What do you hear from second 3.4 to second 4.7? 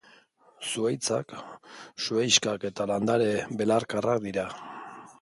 belarkarak dira.